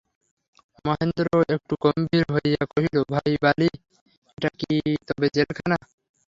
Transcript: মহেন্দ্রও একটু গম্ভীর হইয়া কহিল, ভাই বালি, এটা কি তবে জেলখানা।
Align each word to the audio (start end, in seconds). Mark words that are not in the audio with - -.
মহেন্দ্রও 0.85 1.39
একটু 1.55 1.73
গম্ভীর 1.83 2.25
হইয়া 2.35 2.63
কহিল, 2.71 2.95
ভাই 3.11 3.31
বালি, 3.43 3.69
এটা 4.37 4.49
কি 4.59 4.73
তবে 5.07 5.27
জেলখানা। 5.35 5.77